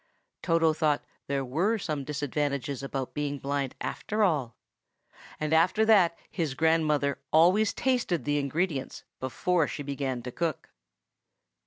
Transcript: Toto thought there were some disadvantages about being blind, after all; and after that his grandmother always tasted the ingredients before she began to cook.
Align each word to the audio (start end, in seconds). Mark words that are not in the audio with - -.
Toto 0.41 0.73
thought 0.73 1.03
there 1.27 1.45
were 1.45 1.77
some 1.77 2.03
disadvantages 2.03 2.81
about 2.81 3.13
being 3.13 3.37
blind, 3.37 3.75
after 3.79 4.23
all; 4.23 4.55
and 5.39 5.53
after 5.53 5.85
that 5.85 6.17
his 6.31 6.55
grandmother 6.55 7.19
always 7.31 7.71
tasted 7.71 8.25
the 8.25 8.39
ingredients 8.39 9.03
before 9.19 9.67
she 9.67 9.83
began 9.83 10.23
to 10.23 10.31
cook. 10.31 10.69